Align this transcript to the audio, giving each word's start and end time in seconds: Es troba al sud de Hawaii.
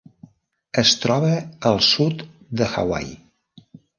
Es 0.83 0.93
troba 1.03 1.29
al 1.71 1.77
sud 1.89 2.25
de 2.61 2.71
Hawaii. 2.73 3.15